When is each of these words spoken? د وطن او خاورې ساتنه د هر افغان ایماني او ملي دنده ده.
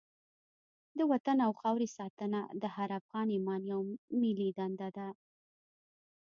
د 0.97 0.99
وطن 1.11 1.37
او 1.45 1.51
خاورې 1.59 1.87
ساتنه 1.97 2.41
د 2.61 2.63
هر 2.75 2.89
افغان 2.99 3.27
ایماني 3.35 3.69
او 3.75 3.81
ملي 4.21 4.49
دنده 4.57 4.89
ده. 4.97 5.07